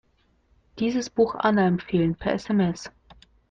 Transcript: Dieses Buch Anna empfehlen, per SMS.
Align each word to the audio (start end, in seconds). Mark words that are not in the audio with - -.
Dieses 0.79 1.11
Buch 1.11 1.35
Anna 1.35 1.67
empfehlen, 1.67 2.15
per 2.15 2.33
SMS. 2.33 2.89